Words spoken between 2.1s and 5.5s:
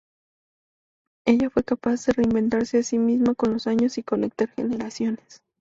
reinventarse a sí misma con los años y conectar generaciones.